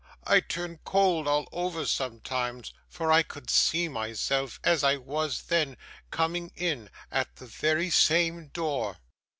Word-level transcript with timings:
I 0.25 0.39
turned 0.39 0.83
cold 0.83 1.27
all 1.27 1.47
over 1.51 1.85
sometimes, 1.85 2.73
for 2.89 3.11
I 3.11 3.21
could 3.21 3.51
see 3.51 3.87
myself 3.87 4.59
as 4.63 4.83
I 4.83 4.95
was 4.97 5.43
then, 5.43 5.77
coming 6.09 6.51
in 6.55 6.89
at 7.11 7.35
the 7.35 7.45
very 7.45 7.91
same 7.91 8.47
door. 8.47 8.97